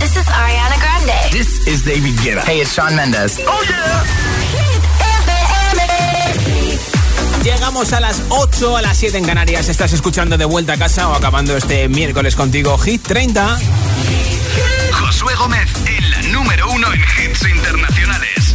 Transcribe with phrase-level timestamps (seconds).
[0.00, 1.30] This is Ariana Grande.
[1.30, 2.42] This is David Guetta.
[2.44, 3.38] Hey, it's Sean Mendes.
[3.46, 4.30] Oh yeah.
[7.44, 9.68] Llegamos a las 8, a las 7 en Canarias.
[9.68, 13.58] Estás escuchando de vuelta a casa o acabando este miércoles contigo Hit 30.
[14.92, 18.54] Josué Gómez en la número uno en hits internacionales.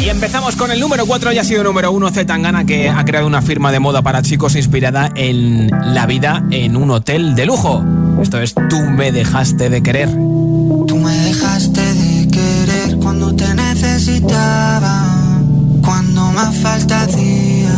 [0.00, 3.26] Y empezamos con el número 4, ya ha sido número 1 Zetangana que ha creado
[3.26, 7.84] una firma de moda para chicos inspirada en la vida en un hotel de lujo.
[8.20, 10.08] Esto es Tú me dejaste de querer.
[10.10, 15.40] Tú me dejaste de querer cuando te necesitaba,
[15.84, 17.74] cuando más falta hacía.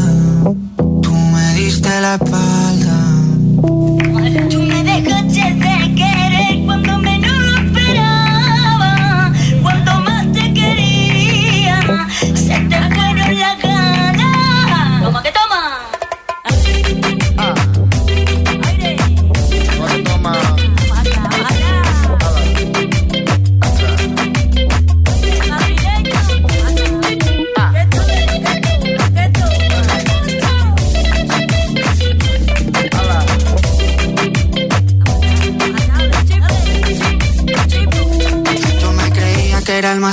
[1.03, 2.78] Tú me diste la espalda.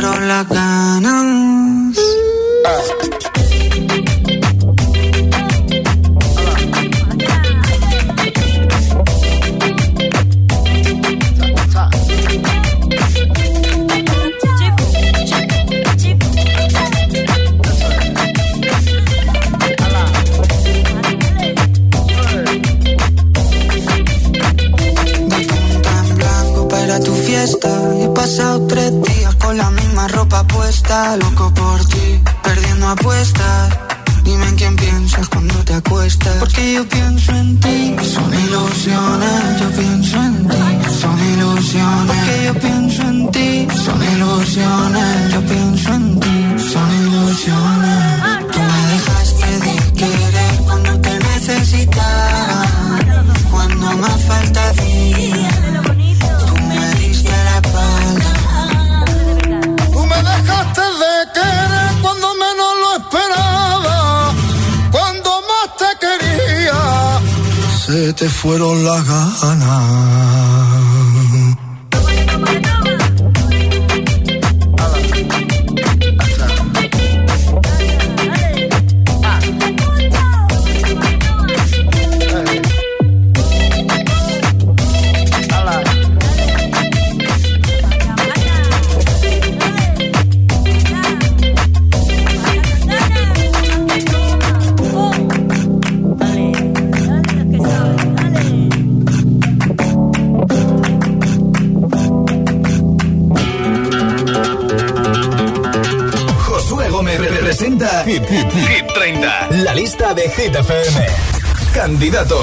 [0.00, 1.49] Fueron las ganas.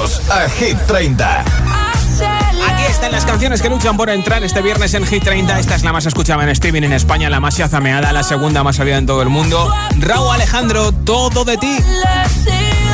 [0.08, 1.40] Candidatos a Hit 30.
[1.40, 5.58] Aquí están las canciones que luchan por entrar este viernes en Hit 30.
[5.58, 8.76] Esta es la más escuchada en streaming en España, la más yazameada, la segunda más
[8.76, 9.72] salida en todo el mundo.
[9.98, 11.78] Raúl Alejandro, todo de ti.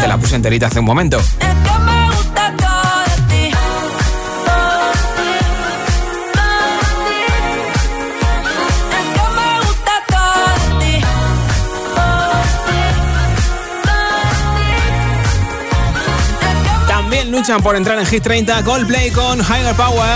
[0.01, 1.21] Te la puse enterita hace un momento.
[17.35, 20.09] Luchan por entrar en Hit 30 Coldplay con Higher Power.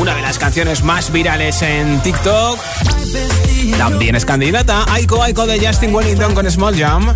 [0.00, 2.58] Una de las canciones más virales en TikTok.
[3.78, 7.12] También es candidata Aiko Aiko de Justin Wellington con Small Jam.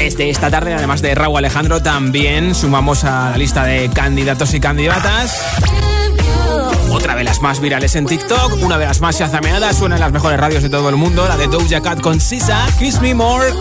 [0.00, 4.58] Desde esta tarde, además de Raúl Alejandro, también sumamos a la lista de candidatos y
[4.58, 5.38] candidatas.
[6.90, 10.10] Otra de las más virales en TikTok, una de las más chazameadas, suena en las
[10.10, 13.52] mejores radios de todo el mundo, la de Doja Cat con Sisa, Kiss Me More.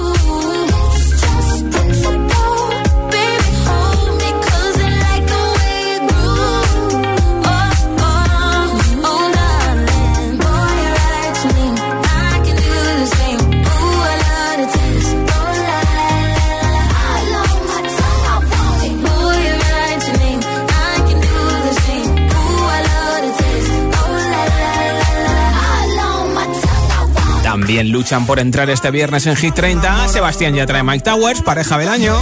[27.69, 30.07] También luchan por entrar este viernes en Hit 30.
[30.07, 32.15] Sebastián ya trae Mike Towers, pareja del año.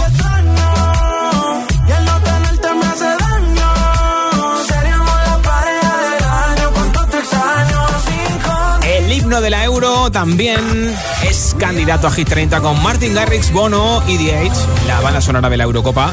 [8.84, 10.94] El himno de la Euro también
[11.26, 14.50] es candidato a Hit 30 con Martin Garrix, Bono y The
[14.86, 16.12] la banda sonora de la Eurocopa.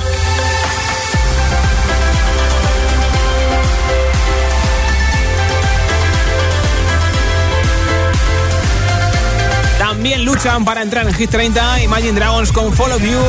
[10.06, 13.20] También luchan para entrar en Hit 30 Imagine Dragons con Follow You.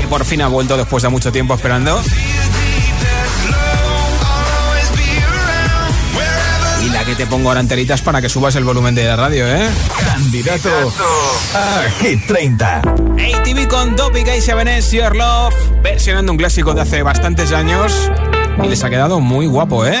[0.00, 2.02] Que por fin ha vuelto después de mucho tiempo esperando.
[6.84, 9.46] Y la que te pongo ahora enteritas para que subas el volumen de la radio,
[9.46, 9.70] ¿eh?
[10.04, 10.92] Candidato
[11.54, 12.78] a Hit 30.
[12.78, 18.10] ATV con Topic A7S Your Love, versionando un clásico de hace bastantes años.
[18.60, 20.00] Y les ha quedado muy guapo, ¿eh?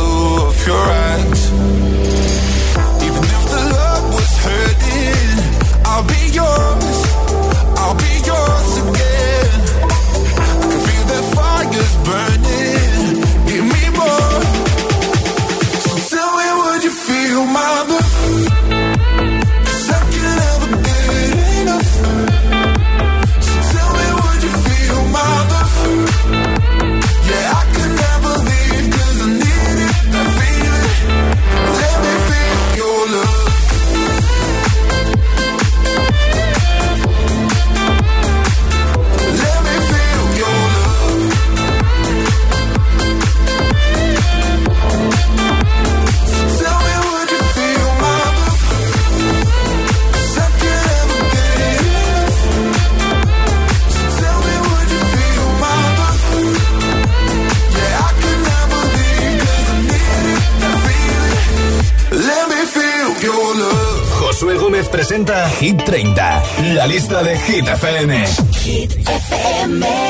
[65.61, 68.25] Hit 30, la lista de Hit FM.
[68.63, 70.00] Hit FM.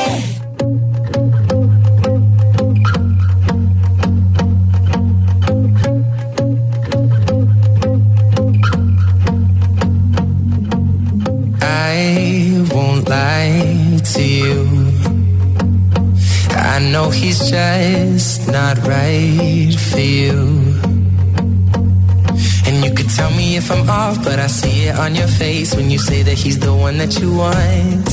[26.32, 28.08] That he's the one that you want.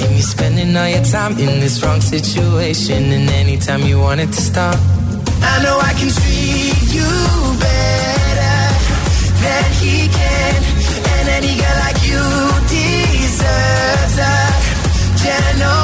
[0.00, 4.30] And you're spending all your time in this wrong situation, and anytime you want it
[4.30, 4.78] to stop.
[5.52, 7.10] I know I can treat you
[7.66, 8.58] better
[9.42, 10.56] than he can,
[11.14, 12.24] and any girl like you
[12.70, 14.36] deserves a
[15.24, 15.83] gentleman.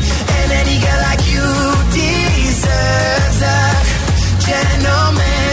[4.51, 5.49] gentleman.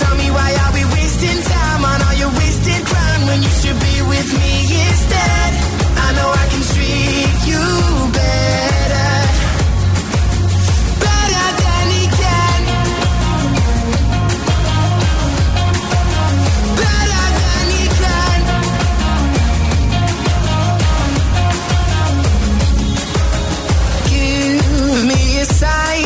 [0.00, 3.78] Tell me why are we wasting time on all your wasted ground when you should
[3.88, 4.52] be with me
[4.86, 5.50] instead?
[6.06, 7.64] I know I can treat you
[8.18, 9.12] better.
[11.06, 12.60] Better than he can.
[16.82, 18.38] Better than he can.
[24.10, 26.05] Give me a sign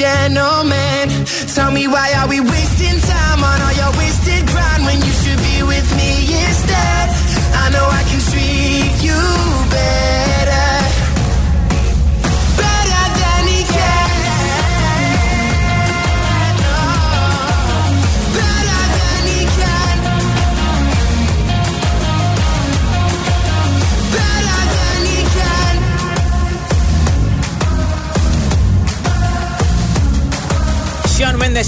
[0.00, 1.26] gentleman.
[1.54, 4.79] Tell me why are we wasting time on all your wasted grind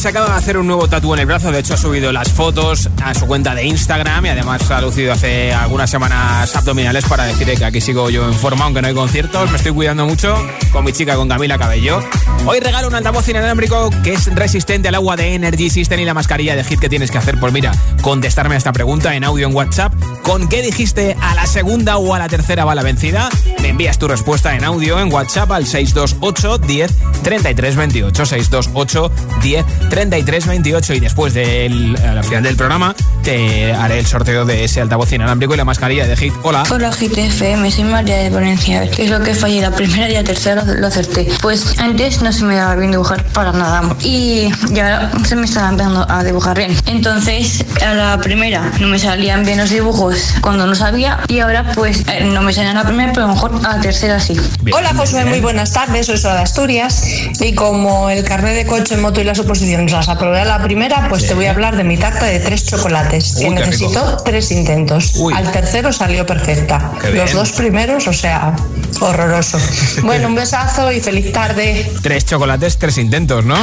[0.03, 1.53] se acaba de hacer un nuevo tatu en el brazo.
[1.53, 5.13] De hecho, ha subido las fotos a su cuenta de Instagram y además ha lucido
[5.13, 8.95] hace algunas semanas abdominales para decir que aquí sigo yo en forma, aunque no hay
[8.95, 9.49] conciertos.
[9.53, 10.35] Me estoy cuidando mucho
[10.73, 12.03] con mi chica, con Camila Cabello.
[12.45, 16.15] Hoy regalo un altavoz inalámbrico que es resistente al agua de Energy System y la
[16.15, 17.39] mascarilla de hit que tienes que hacer.
[17.39, 19.95] Pues mira, contestarme a esta pregunta en audio en WhatsApp.
[20.23, 23.29] ¿Con qué dijiste a la segunda o a la tercera va la vencida?
[23.61, 26.93] Me envías tu respuesta en audio en WhatsApp al 628 10
[27.23, 28.27] 33 28.
[28.27, 30.95] 628 10 33 28.
[30.95, 35.53] Y después del al final del programa te haré el sorteo de ese altavoz inalámbrico
[35.53, 36.33] y la mascarilla de hit.
[36.43, 36.63] Hola.
[36.71, 38.91] Hola GTFM, soy María de Valencia.
[38.91, 39.61] ¿Qué es lo que fallé?
[39.61, 41.29] La primera y la tercera lo acerté.
[41.43, 43.95] Pues antes no se me daba bien dibujar para nada.
[44.03, 46.75] Y ya se me estaba empezando a dibujar bien.
[46.87, 51.21] Entonces, a la primera no me salían bien los dibujos cuando no sabía.
[51.29, 53.77] Y ahora pues eh, no me salían a la primera, pero a lo mejor a
[53.77, 54.41] la tercera sí.
[54.63, 55.29] Bien, Hola Josué, bien.
[55.29, 57.05] muy buenas tardes, soy Sola de Asturias
[57.41, 61.09] y como el carnet de coche, moto y las oposiciones las aprobé a la primera,
[61.09, 64.51] pues te voy a hablar de mi tarta de tres chocolates, Uy, que necesitó tres
[64.51, 65.13] intentos.
[65.17, 65.35] Uy.
[65.35, 66.93] Al tercero salió perfecta.
[67.01, 67.25] Qué bien.
[67.25, 68.55] Los dos primeros, o sea,
[69.01, 69.59] horroroso.
[70.03, 71.91] bueno, un besazo y feliz tarde.
[72.03, 73.57] Tres chocolates, tres intentos, ¿no?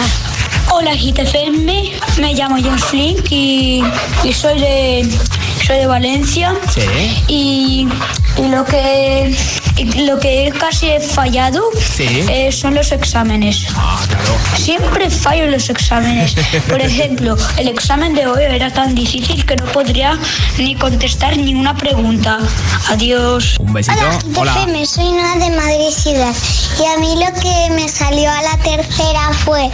[0.71, 3.83] Hola GTFM, me llamo James Flink y,
[4.23, 5.09] y soy de
[5.65, 6.81] soy de Valencia Sí.
[7.27, 7.87] y,
[8.37, 9.35] y lo que
[9.85, 12.07] lo que casi he fallado Sí.
[12.29, 13.65] eh, son los exámenes.
[13.75, 14.37] Ah, claro.
[14.57, 16.35] Siempre fallo los exámenes.
[16.67, 20.17] Por ejemplo, el examen de hoy era tan difícil que no podría
[20.57, 22.39] ni contestar ninguna pregunta.
[22.89, 23.55] Adiós.
[23.59, 23.97] Un besito.
[24.35, 26.33] Hola, GTFM, soy Noa de Madrid Ciudad
[26.79, 29.69] y a mí lo que me salió a la tercera fue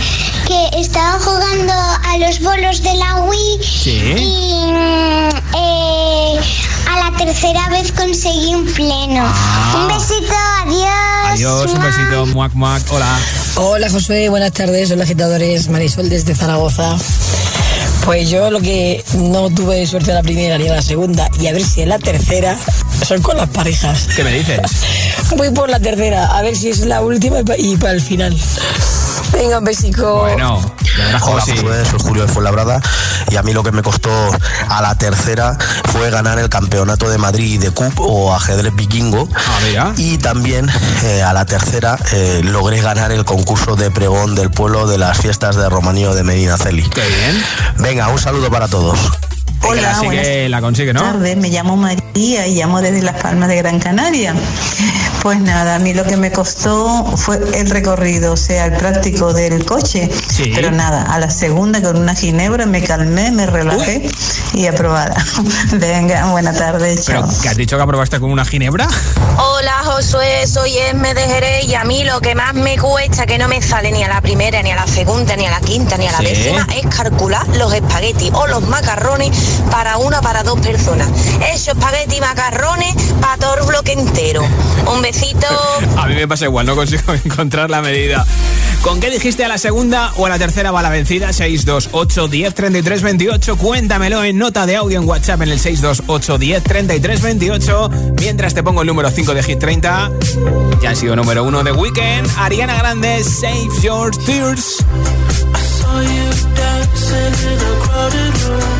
[0.47, 3.91] que estaba jugando a los bolos de la Wii Sí.
[4.17, 6.39] y mm, eh,
[6.95, 9.23] a la tercera vez conseguí un pleno.
[9.25, 9.77] Ah.
[9.81, 10.33] Un besito,
[10.63, 11.33] adiós.
[11.33, 12.25] Adiós, un besito.
[12.27, 12.81] Muac, muac.
[12.91, 13.17] Hola.
[13.55, 16.95] Hola Josué, buenas tardes, hola agitadores, Marisol desde Zaragoza.
[18.05, 21.47] Pues yo lo que no tuve suerte en la primera ni en la segunda y
[21.47, 22.55] a ver si en la tercera
[23.07, 24.07] son con las parejas.
[24.15, 24.59] ¿Qué me dices?
[25.37, 28.01] Voy por la tercera, a ver si es la última y pa- y para el
[28.01, 28.37] final.
[29.31, 30.19] Venga, un besico.
[30.19, 30.61] Bueno,
[30.97, 31.51] ya verás cómo Hola, sí.
[31.57, 32.79] Josué, soy Julio de Fuenlabrada
[33.29, 34.09] y a mí lo que me costó
[34.69, 35.57] a la tercera
[35.91, 39.27] fue ganar el campeonato de Madrid de CUP o ajedrez vikingo
[39.77, 40.69] Ah, y también
[41.03, 45.17] eh, a la tercera eh, logré ganar el concurso de pregón del pueblo de las
[45.19, 46.83] fiestas de Romanío de Medinaceli.
[46.83, 47.43] Qué bien.
[47.77, 48.97] Venga, un saludo para todos.
[49.63, 51.01] Hola, Así buenas que la consigue, ¿no?
[51.01, 54.35] tardes, me llamo María y llamo desde Las Palmas de Gran Canaria.
[55.25, 59.33] Pues nada, a mí lo que me costó fue el recorrido, o sea, el práctico
[59.33, 60.07] del coche.
[60.27, 60.51] Sí.
[60.53, 64.07] Pero nada, a la segunda con una ginebra me calmé, me relajé
[64.53, 65.15] y aprobada.
[65.71, 67.41] Venga, buena tarde, Pero chao.
[67.41, 68.87] que has dicho que aprobaste con una ginebra.
[69.39, 73.39] Hola Josué, soy Esme de Jerez y a mí lo que más me cuesta que
[73.39, 75.97] no me sale ni a la primera, ni a la segunda, ni a la quinta,
[75.97, 76.25] ni a la Sí.
[76.25, 79.35] décima es calcular los espaguetis o los macarrones
[79.71, 81.09] para una para dos personas.
[81.51, 84.43] Esos espaguetis y macarrones para todo el bloque entero.
[84.93, 85.14] Un besito.
[85.97, 88.25] A mí me pasa igual, no consigo encontrar la medida.
[88.81, 91.33] ¿Con qué dijiste a la segunda o a la tercera va la vencida?
[91.33, 93.57] 628 10 33 28.
[93.57, 97.89] Cuéntamelo en nota de audio en WhatsApp en el 628 10 33 28.
[98.19, 100.11] Mientras te pongo el número 5 de Hit 30.
[100.83, 102.29] Ya ha sido número 1 de Weekend.
[102.37, 104.83] Ariana Grande, Save Your Tears.
[105.55, 108.79] saw you dancing in a crowded room.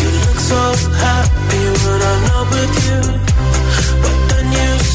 [0.00, 0.62] You look so
[1.04, 3.00] happy when I'm not with you.
[4.02, 4.16] But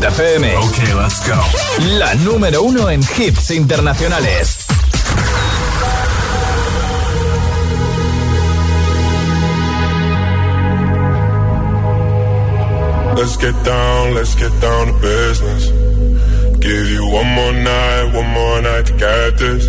[0.00, 0.44] FM.
[0.68, 1.38] Okay, let's go.
[1.98, 4.66] La número uno en hits internacionales.
[13.16, 15.70] Let's get down, let's get down to business.
[16.58, 19.68] Give you one more night, one more night to get this.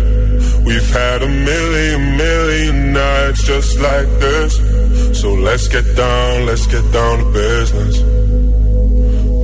[0.64, 4.56] We've had a million, million nights just like this.
[5.20, 8.15] So let's get down, let's get down to business.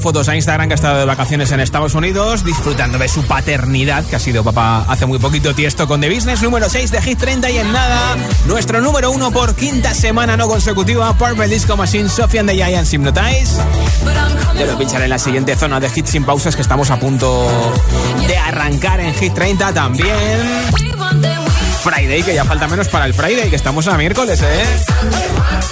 [0.00, 4.04] fotos a Instagram que ha estado de vacaciones en Estados Unidos, disfrutando de su paternidad,
[4.04, 7.18] que ha sido papá hace muy poquito tiesto con The Business, número 6 de Hit
[7.18, 12.08] 30 y en nada, nuestro número 1 por quinta semana no consecutiva, Purple Disco Machine,
[12.08, 13.60] Sophie and the Giants Hypnotize.
[14.56, 17.48] Te lo pincharé en la siguiente zona de Hit sin pausas que estamos a punto
[18.26, 20.16] de arrancar en Hit 30 también.
[21.82, 24.64] Friday, que ya falta menos para el Friday, que estamos a miércoles, ¿eh?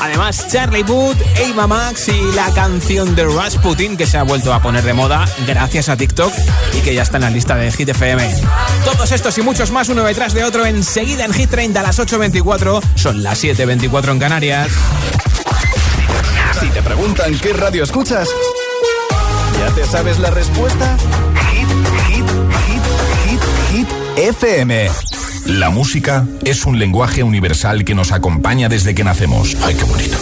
[0.01, 1.16] Además, Charlie Wood,
[1.51, 5.24] Ava Max y la canción de Rasputin, que se ha vuelto a poner de moda
[5.46, 6.33] gracias a TikTok
[6.74, 8.22] y que ya está en la lista de Hit FM.
[8.85, 11.98] Todos estos y muchos más, uno detrás de otro, enseguida en Hit 30 a las
[11.98, 14.68] 8.24, son las 7.24 en Canarias.
[16.61, 18.29] Si te preguntan qué radio escuchas,
[19.59, 20.96] ¿ya te sabes la respuesta?
[21.53, 21.68] Hit,
[22.09, 22.27] hit,
[22.66, 22.83] hit,
[23.24, 25.17] hit, hit, FM.
[25.48, 29.56] La música es un lenguaje universal que nos acompaña desde que nacemos.
[29.62, 30.18] ¡Ay, qué bonito!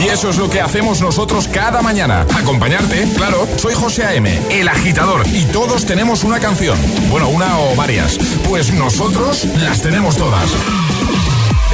[0.00, 2.24] Y eso es lo que hacemos nosotros cada mañana.
[2.36, 3.48] Acompañarte, claro.
[3.56, 6.78] Soy José A.M., el agitador, y todos tenemos una canción.
[7.10, 8.16] Bueno, una o varias.
[8.48, 10.48] Pues nosotros las tenemos todas.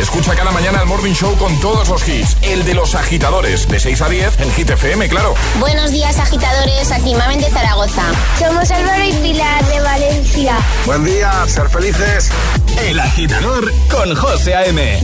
[0.00, 2.38] Escucha cada mañana el Morning Show con todos los hits.
[2.40, 5.34] El de los agitadores, de 6 a 10 en Hit FM, claro.
[5.58, 6.90] Buenos días, agitadores.
[6.90, 8.04] Aquí Mamen de Zaragoza.
[8.38, 10.56] Somos Álvaro y Pilar de Valencia.
[10.86, 12.30] Buen día, ser felices.
[12.78, 15.00] El agitador con José A.M.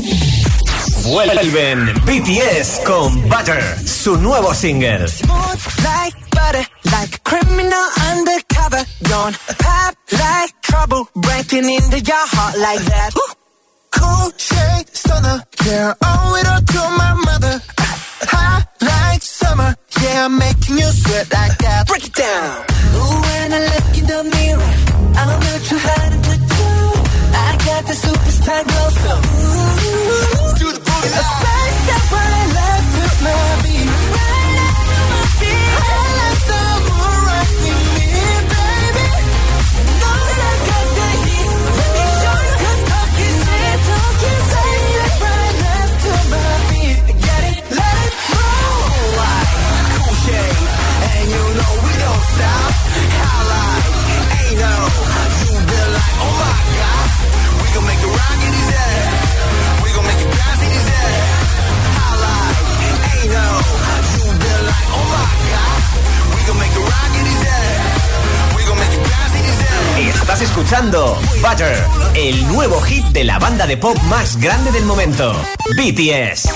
[1.04, 5.06] Vuelven BTS con Butter, su nuevo single.
[5.82, 8.84] like butter, like criminal undercover.
[9.02, 13.10] Don't pop like trouble, breaking into your heart like that.
[13.92, 15.42] cool shade stunner.
[15.64, 17.60] Yeah, owe it all to my mother.
[18.32, 19.74] Hot like summer.
[20.02, 21.86] Yeah, I'm making you sweat like that.
[21.86, 22.64] Break it down.
[22.96, 24.72] Ooh, when I look in the mirror,
[25.18, 26.45] I'm not too hard.
[27.66, 30.15] Got the superstar glow, so ooh,
[72.28, 75.32] el nuevo hit de la banda de pop más grande del momento,
[75.76, 76.48] BTS.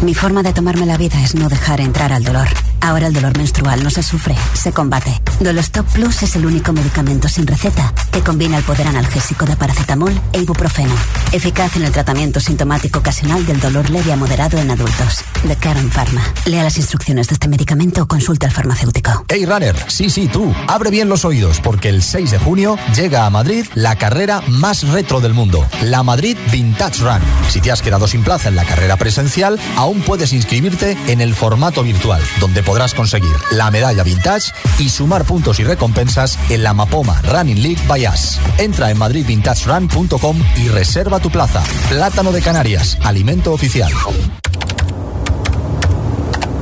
[0.00, 2.48] Mi forma de tomarme la vida es no dejar entrar al dolor.
[2.80, 5.20] Ahora el dolor menstrual no se sufre, se combate.
[5.40, 10.12] Dolostop Plus es el único medicamento sin receta que combina el poder analgésico de paracetamol
[10.32, 10.94] e ibuprofeno.
[11.32, 15.20] Eficaz en el tratamiento sintomático ocasional del dolor leve a moderado en adultos.
[15.44, 16.22] De Karen Pharma.
[16.46, 19.24] Lea las instrucciones de este medicamento o consulte al farmacéutico.
[19.28, 23.26] Hey Runner, sí, sí, tú, abre bien los oídos porque el 6 de junio llega
[23.26, 27.20] a Madrid la carrera más retro del mundo, la Madrid Vintage Run.
[27.48, 31.34] Si te has quedado sin plaza en la carrera presencial, aún puedes inscribirte en el
[31.34, 36.74] formato virtual, donde podrás conseguir la medalla vintage y sumar puntos y recompensas en la
[36.74, 38.38] Mapoma Running League by Us.
[38.58, 41.62] Entra en madridvintagerun.com y reserva tu plaza.
[41.88, 43.92] Plátano de Canarias, alimento oficial.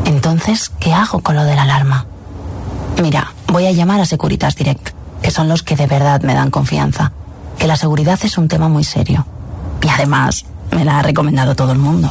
[0.05, 2.07] Entonces, ¿qué hago con lo de la alarma?
[3.03, 4.91] Mira, voy a llamar a Securitas Direct,
[5.23, 7.13] que son los que de verdad me dan confianza.
[7.59, 9.27] Que la seguridad es un tema muy serio.
[9.83, 12.11] Y además, me la ha recomendado todo el mundo.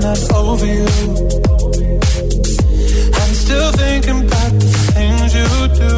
[0.00, 0.86] Not over you.
[3.20, 5.48] I'm still thinking about the things you
[5.82, 5.94] do.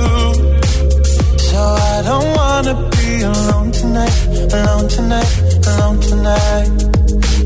[1.39, 4.19] So I don't wanna be alone tonight,
[4.59, 5.33] alone tonight,
[5.69, 6.71] alone tonight.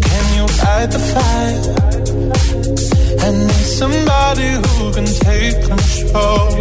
[0.07, 1.61] Can you fight the fire?
[3.21, 6.53] I need somebody who can take control.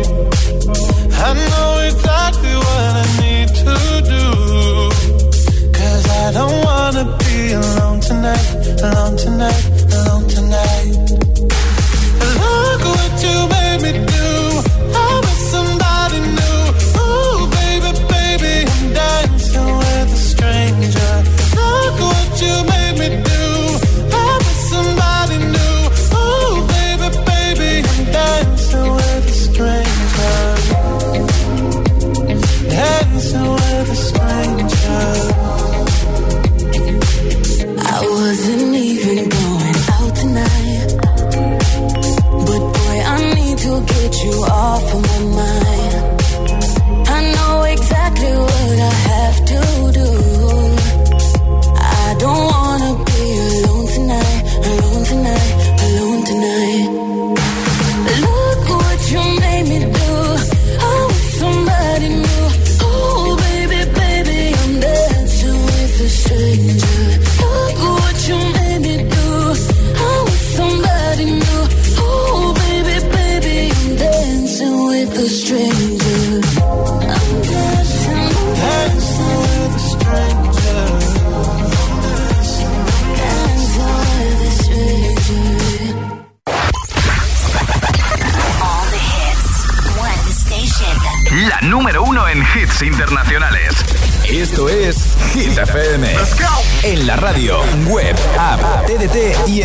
[1.25, 3.75] I know exactly what I need to
[4.13, 4.64] do.
[6.25, 10.95] I don't wanna be alone tonight, alone tonight, alone tonight.
[12.41, 13.54] Look what you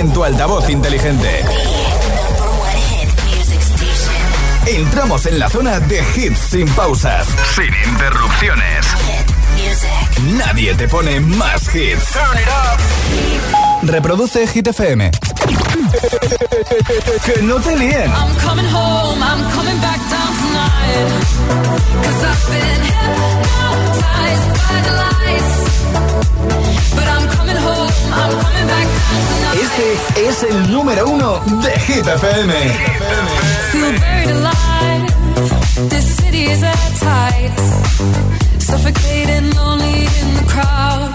[0.00, 1.44] en tu altavoz inteligente.
[4.66, 8.86] Entramos en la zona de hits sin pausas, sin interrupciones.
[10.38, 12.14] Nadie te pone más hits.
[13.82, 15.10] Reproduce Hit FM.
[17.26, 18.10] que no te líen.
[18.10, 21.10] I'm coming home, I'm coming back down tonight.
[22.04, 25.69] Cause I've been hypnotized by the lights.
[29.54, 32.52] Este es el número uno de Hit FM.
[33.72, 35.88] Feel buried alive.
[35.88, 37.52] This city is at tight.
[38.58, 41.14] Suffocating, lonely in the crowd.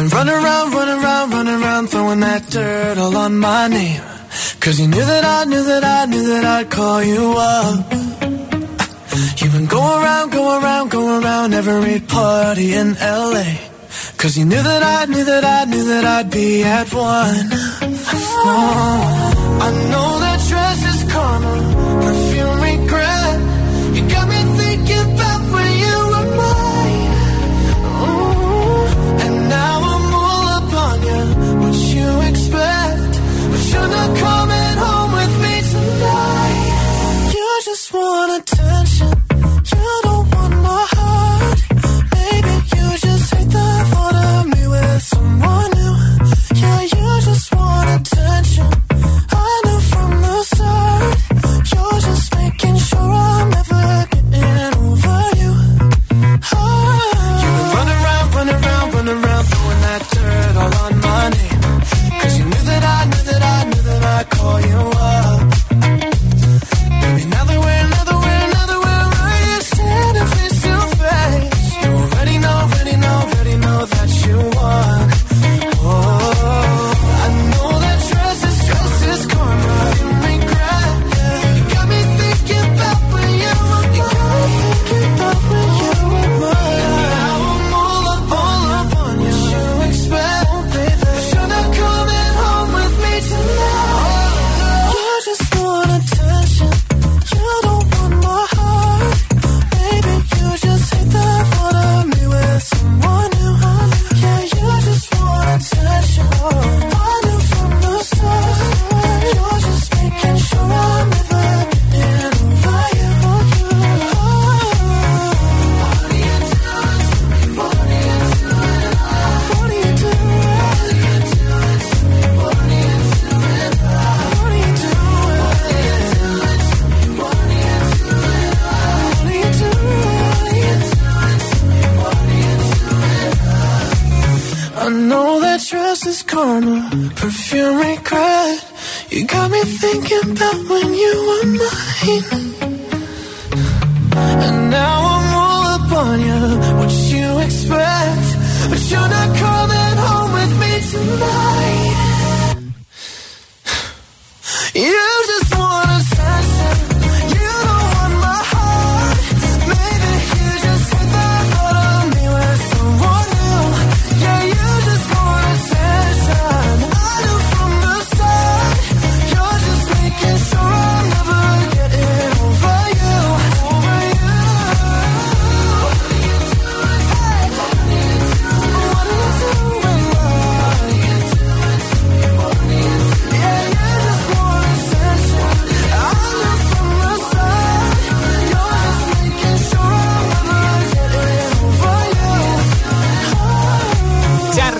[0.00, 4.00] Been running around, running around, running around, throwing that dirt all on my name.
[4.60, 7.92] Cause you knew that I knew that I knew that I'd call you up.
[9.38, 13.58] You've been going around, going around, going around every party in LA.
[14.16, 17.69] Cause you knew that I knew that I knew that I'd be at one.
[18.42, 20.09] I know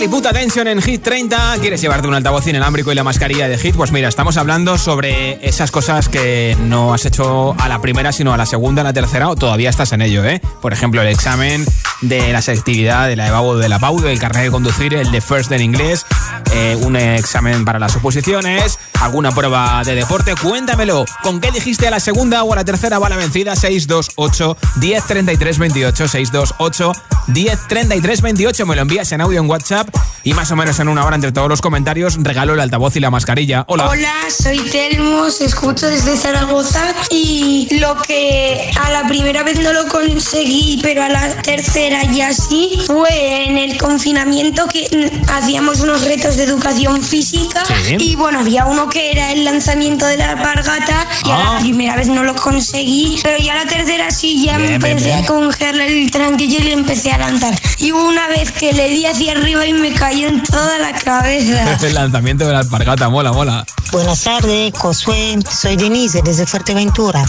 [0.01, 1.57] Charlie, puta tension en Hit 30.
[1.61, 3.75] ¿Quieres llevarte un altavoz inalámbrico y la mascarilla de Hit?
[3.75, 8.33] Pues mira, estamos hablando sobre esas cosas que no has hecho a la primera, sino
[8.33, 10.41] a la segunda, a la tercera, o todavía estás en ello, ¿eh?
[10.59, 11.67] Por ejemplo, el examen
[12.01, 15.21] de la selectividad, de la EBAU, de la PAU, del carnet de conducir, el de
[15.21, 16.07] First en inglés,
[16.53, 20.35] eh, un examen para las oposiciones, alguna prueba de deporte.
[20.35, 23.55] Cuéntamelo, ¿con qué dijiste a la segunda o a la tercera va la vencida?
[23.55, 26.91] 628 10 33 28 628
[27.27, 29.87] 10 33 28 me lo envías en audio en WhatsApp
[30.23, 32.99] y más o menos en una hora entre todos los comentarios regalo el altavoz y
[32.99, 33.65] la mascarilla.
[33.67, 33.89] Hola.
[33.89, 39.73] Hola, soy Telmo, os escucho desde Zaragoza y lo que a la primera vez no
[39.73, 46.03] lo conseguí, pero a la tercera ya sí, fue en el confinamiento que hacíamos unos
[46.05, 47.95] retos de educación física Sí.
[47.99, 51.53] y bueno, había uno que era el lanzamiento de la alpargata y a Ah.
[51.55, 54.77] la primera vez no lo conseguí, pero ya a la tercera sí ya Bien, me
[54.77, 55.23] bien, empecé bien.
[55.23, 57.53] a congelar el tranquillo y le empecé a lanzar.
[57.79, 61.77] Y una vez que le di hacia arriba y me cayó en toda la cabeza.
[61.85, 63.65] el lanzamiento de la alpargata, mola, mola.
[63.91, 65.37] Buenas tardes, Josué.
[65.49, 67.25] Soy Denise desde Fuerteventura.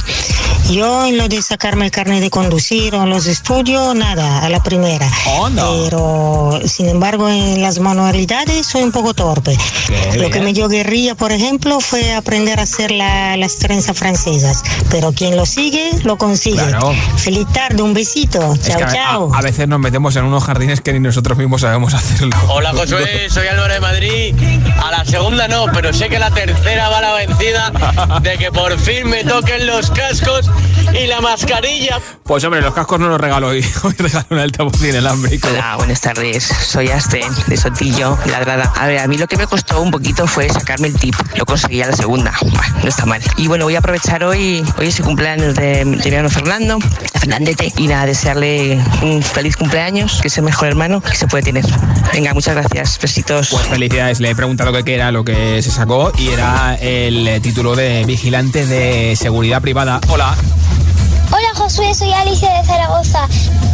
[0.70, 4.48] Yo en lo de sacarme el carnet de conducir o en los estudios, nada, a
[4.48, 5.08] la primera.
[5.56, 9.56] Pero, sin embargo, en las manualidades soy un poco torpe.
[9.86, 10.44] Qué Lo que bien.
[10.44, 14.62] me dio guerrilla, por ejemplo, fue aprender a hacer la- las trenzas francesas.
[14.90, 16.56] Pero quien lo sigue, lo consigue.
[16.58, 16.94] Claro.
[17.16, 18.54] Feliz tarde, un besito.
[18.54, 19.34] Es Chao, que a- chao.
[19.34, 22.36] A, a veces nos metemos en unos jardines que ni nosotros mismos sabemos hacerlo.
[22.48, 24.34] Hola Josué, soy Álvaro de Madrid.
[24.82, 27.72] A la segunda no, pero sé que la tercera va la vencida
[28.22, 30.50] de que por fin me toquen los cascos
[31.00, 32.00] y la mascarilla.
[32.24, 33.64] Pues hombre, los cascos no los regalo hoy.
[33.82, 35.48] Hoy regalo un altavoz inalámbrico.
[35.48, 36.44] Hola, buenas tardes.
[36.44, 38.72] Soy Asten, de Sotillo, Ladrada.
[38.82, 41.14] A ver, a mí lo que me costó un poquito fue sacarme el tip.
[41.36, 42.32] Lo conseguí a la segunda.
[42.40, 43.22] Bueno, no está mal.
[43.36, 46.78] Y bueno, voy a aprovechar hoy, hoy es el cumpleaños de, de mi hermano Fernando,
[47.20, 51.44] Fernandete, y nada, desearle un feliz cumpleaños, que es el mejor hermano que se puede
[51.44, 51.64] tener.
[52.12, 52.98] Venga, muchas gracias.
[53.00, 53.50] Besitos.
[53.50, 57.38] Pues felicidades, le he preguntado qué era lo que se sacó y era el eh,
[57.38, 60.00] título de vigilante de seguridad privada.
[60.08, 60.34] Hola.
[61.30, 63.28] Hola Josué, soy Alicia de Zaragoza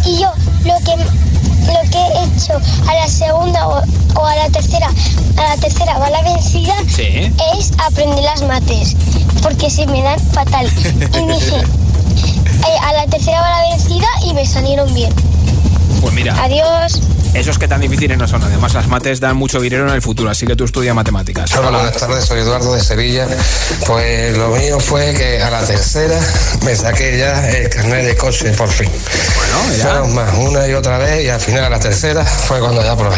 [0.05, 0.31] y yo
[0.67, 1.38] lo que
[1.69, 2.55] lo que he hecho
[2.89, 3.83] a la segunda o,
[4.16, 4.89] o a la tercera,
[5.37, 7.33] a la tercera bala vencida Sí.
[7.57, 8.97] es aprender las mates,
[9.43, 10.66] porque se me dan fatal.
[11.14, 15.12] Y dije eh, a la tercera bala vencida y me salieron bien.
[16.01, 17.01] Pues mira, Adiós.
[17.39, 18.43] Esos que tan difíciles no son.
[18.43, 21.55] Además, las mates dan mucho dinero en el futuro, así que tú estudia matemáticas.
[21.57, 23.28] Hola, buenas tardes, soy Eduardo de Sevilla.
[23.86, 26.18] Pues lo mío fue que a la tercera
[26.64, 28.91] me saqué ya el carnet de coche por fin.
[28.91, 29.84] Bueno, ya.
[29.84, 32.97] Fueron más una y otra vez y al final a la tercera fue cuando ya
[32.97, 33.16] probé.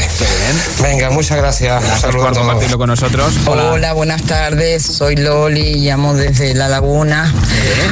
[0.83, 1.83] Venga, muchas gracias.
[1.83, 3.35] Gracias Saludos por compartirlo con nosotros.
[3.47, 3.93] Hola.
[3.95, 4.83] buenas tardes.
[4.83, 7.33] Soy Loli, llamo desde La Laguna.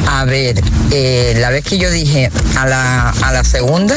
[0.09, 0.61] A ver,
[0.91, 3.97] eh, la vez que yo dije a la, a la segunda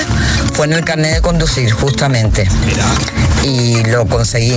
[0.54, 2.21] fue en el carnet de conducir, justamente.
[2.24, 3.31] Mira.
[3.44, 4.56] Y lo conseguí.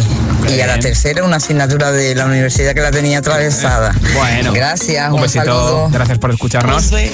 [0.49, 3.95] Y a la tercera una asignatura de la universidad que la tenía atravesada.
[4.15, 5.45] Bueno, Gracias, un un, besito.
[5.45, 5.89] saludo.
[5.91, 6.85] Gracias por escucharnos.
[6.85, 7.11] Soy,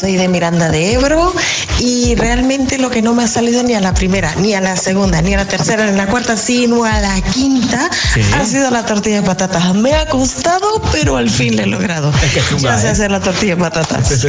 [0.00, 1.32] soy de Miranda de Ebro
[1.78, 4.76] y realmente lo que no me ha salido ni a la primera, ni a la
[4.76, 8.22] segunda, ni a la tercera, ni a la cuarta, sino a la quinta Sí.
[8.34, 9.74] ha sido la tortilla de patatas.
[9.74, 12.12] Me ha costado, pero al fin lo he logrado.
[12.48, 12.90] chunga, ya sé ¿eh?
[12.90, 14.26] hacer la tortilla de patatas.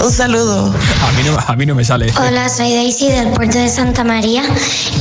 [0.00, 0.72] Un saludo.
[1.02, 2.12] A mí no, a mí no me sale.
[2.20, 4.44] Hola, soy Daisy del puerto de Santa María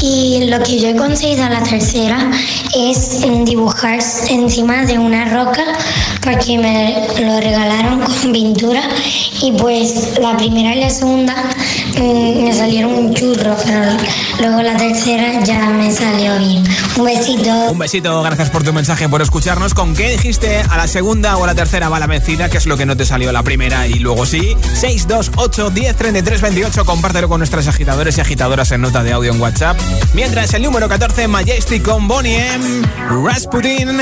[0.02, 2.32] y lo que yo he la tercera
[2.74, 4.00] es mm, dibujar
[4.30, 5.66] encima de una roca
[6.22, 8.82] porque me lo regalaron con pintura.
[9.42, 11.36] Y pues la primera y la segunda
[12.00, 13.98] me salieron un churro, pero
[14.40, 16.64] luego la tercera ya me salió bien.
[16.98, 17.72] Un besito.
[17.72, 19.74] Un besito, gracias por tu mensaje, por escucharnos.
[19.74, 22.50] ¿Con qué dijiste a la segunda o a la tercera va la vencida?
[22.50, 24.56] ¿Qué es lo que no te salió la primera y luego sí?
[24.74, 29.42] 628 10 33 28, compártelo con nuestros agitadores y agitadoras en nota de audio en
[29.42, 29.78] WhatsApp.
[30.14, 32.82] Mientras el número 14, Majestic con Bonnie M,
[33.24, 34.02] Rasputin.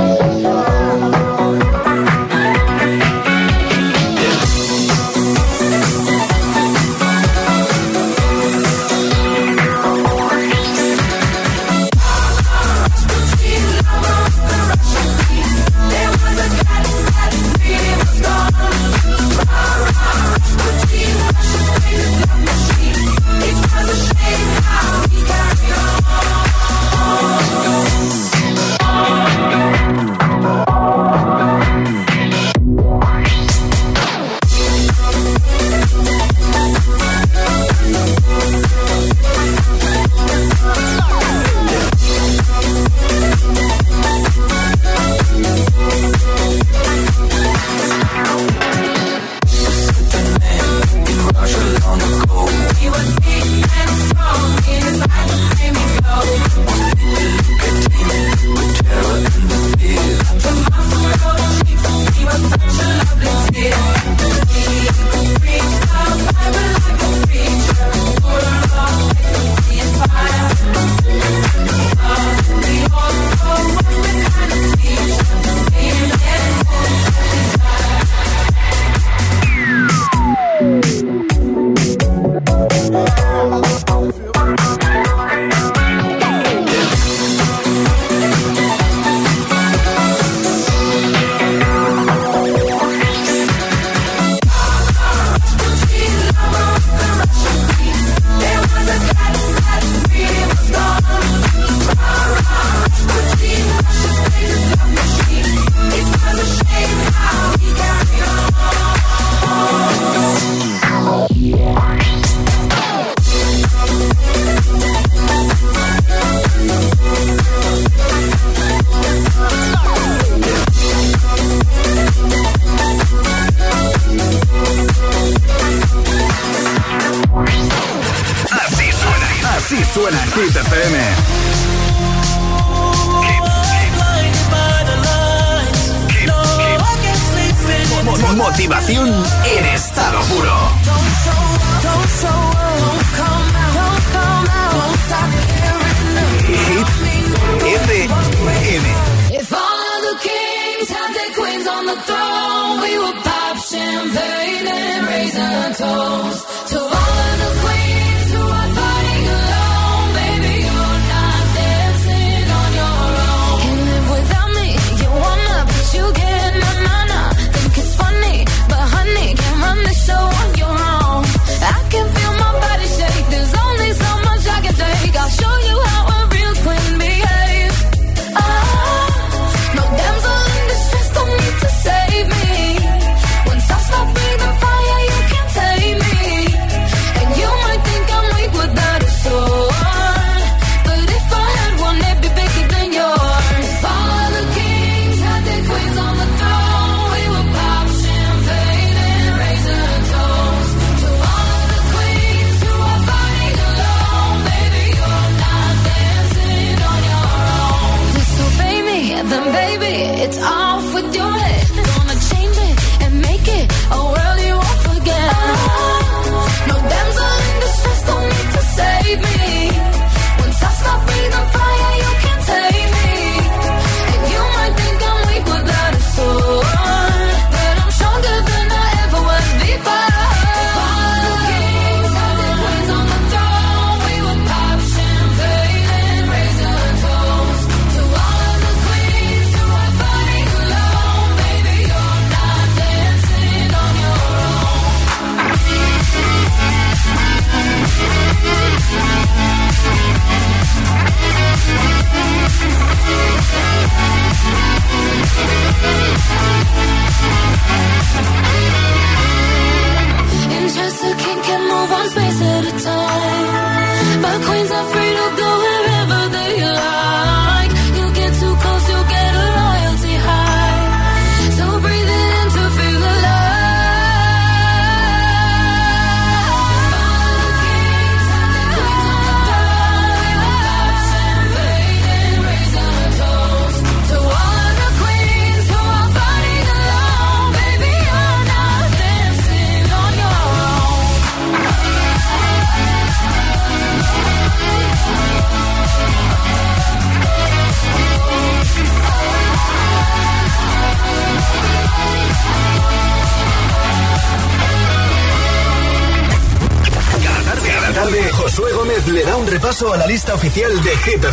[309.07, 311.25] Le da un repaso a la lista oficial de Hit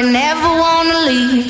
[0.00, 1.49] I never wanna leave.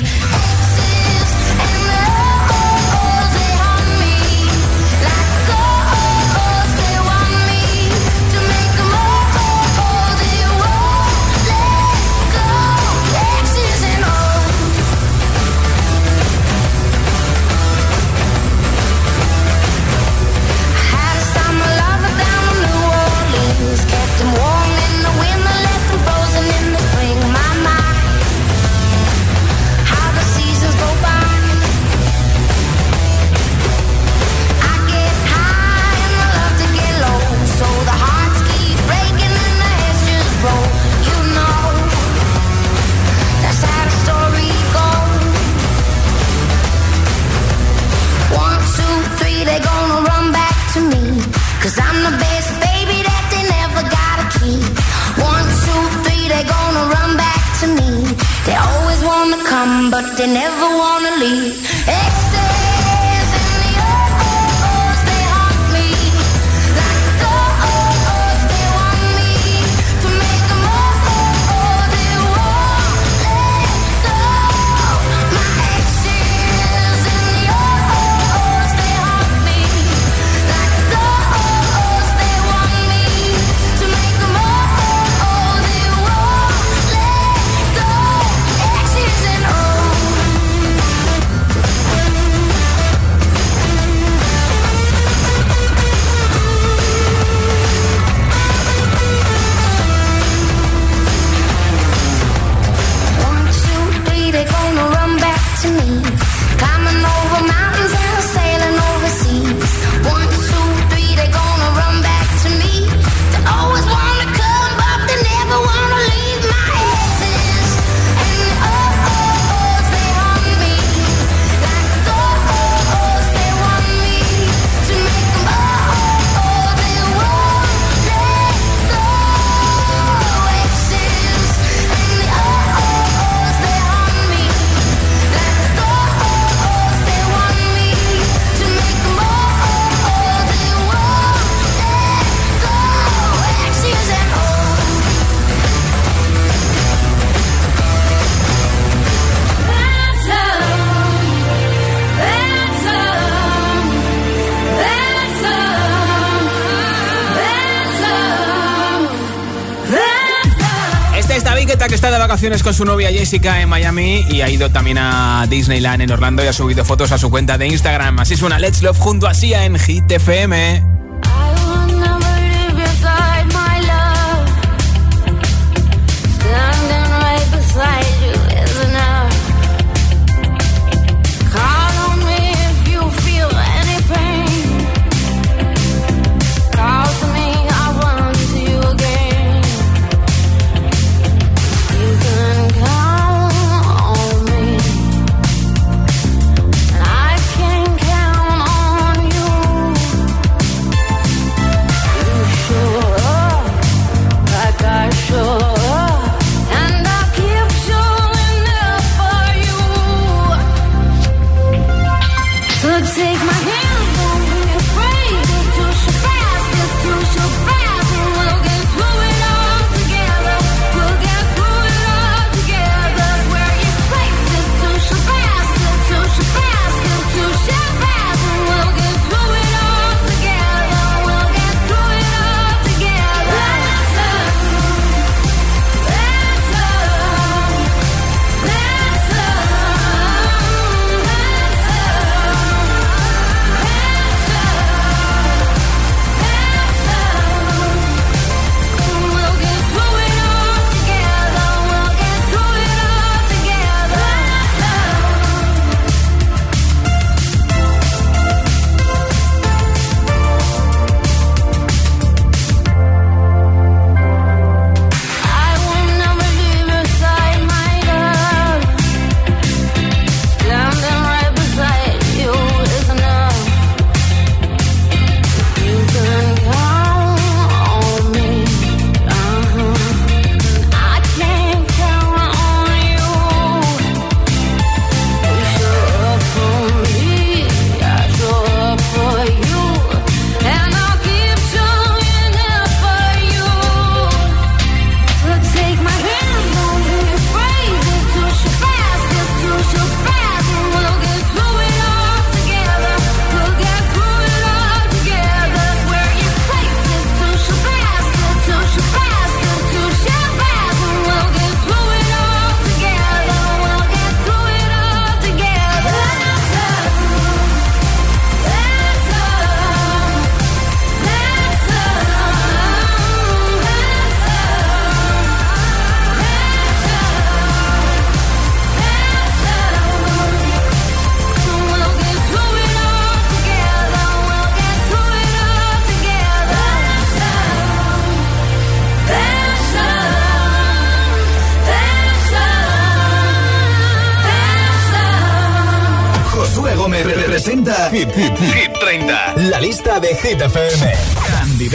[162.11, 166.11] De vacaciones con su novia Jessica en Miami y ha ido también a Disneyland en
[166.11, 168.19] Orlando y ha subido fotos a su cuenta de Instagram.
[168.19, 170.90] Así suena Let's Love junto a Sia en Hit FM.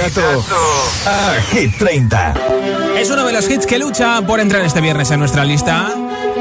[0.07, 2.35] A Hit 30.
[2.97, 5.89] Es uno de los hits que lucha por entrar este viernes en nuestra lista.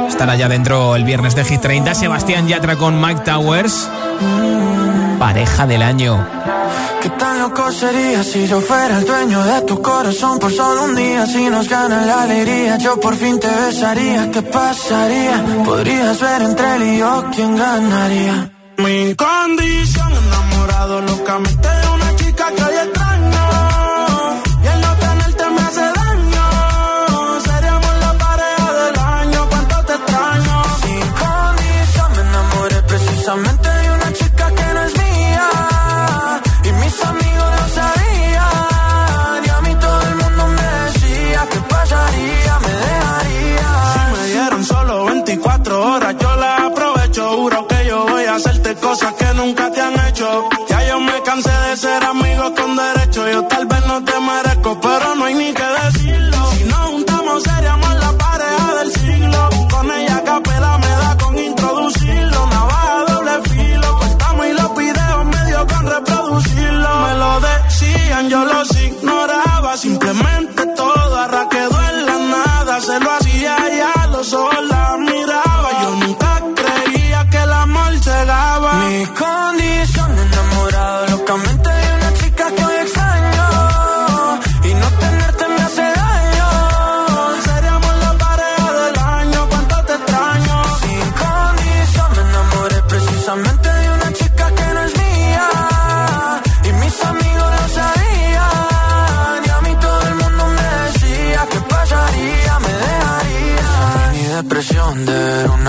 [0.08, 1.96] Estará ya dentro el viernes de Hit 30.
[1.96, 3.90] Sebastián Yatra con Mike Towers.
[5.18, 6.28] Pareja del año.
[7.02, 10.96] ¿Qué tan loco sería si yo fuera el dueño de tu corazón por solo un
[10.96, 11.26] día?
[11.26, 14.30] Si nos gana la alegría, yo por fin te besaría.
[14.30, 15.44] ¿Qué pasaría?
[15.66, 18.52] Podrías ver entre él y yo quién ganaría.
[18.78, 22.76] Mi condición, enamorado locamente de una chica que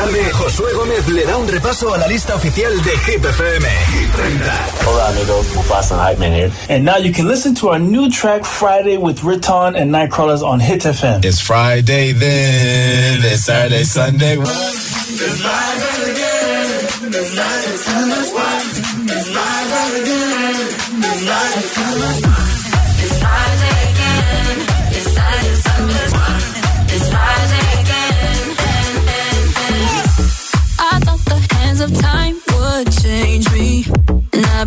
[0.00, 3.66] tarde, Josué Gómez le da un repaso a la lista oficial de Hip FM.
[4.86, 6.50] Hola amigos, Mufasa Nightman here.
[6.68, 10.60] And now you can listen to our new track Friday with Riton and Nightcrawlers on
[10.60, 11.24] Hit FM.
[11.24, 14.36] It's Friday then, it's Saturday, Sunday.
[14.38, 15.40] It's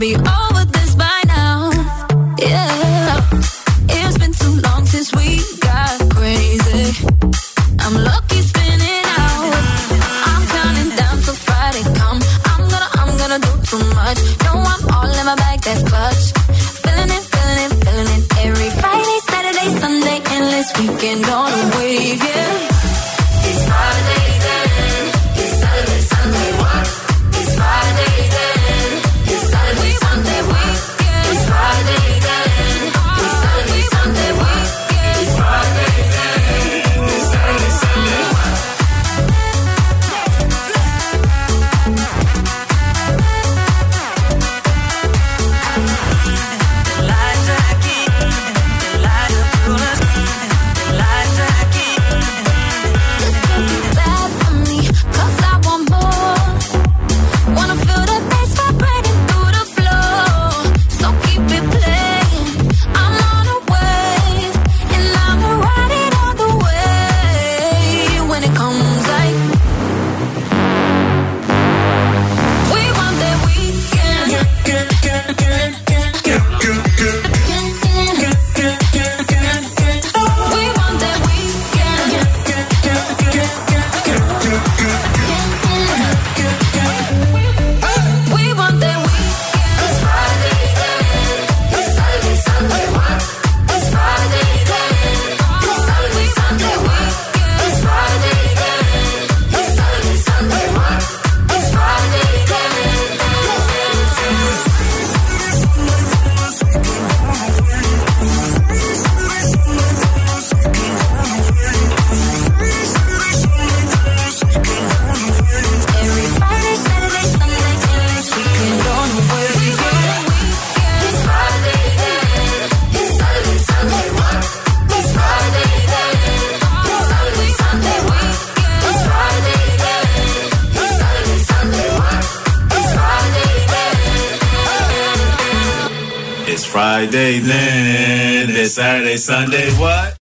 [0.03, 0.32] Bobby